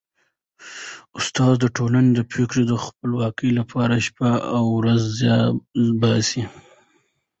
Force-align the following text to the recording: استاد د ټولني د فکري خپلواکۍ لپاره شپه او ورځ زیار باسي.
استاد 1.19 1.53
د 1.59 1.65
ټولني 1.77 2.09
د 2.15 2.19
فکري 2.31 2.63
خپلواکۍ 2.85 3.49
لپاره 3.59 4.03
شپه 4.07 4.31
او 4.55 4.63
ورځ 4.77 5.01
زیار 5.19 5.45
باسي. 6.01 6.43